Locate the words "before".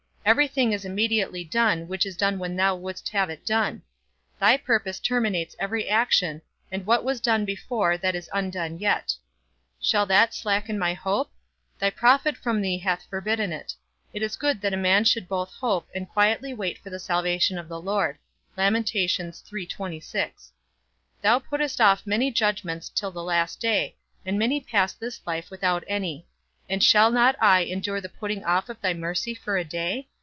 7.43-7.97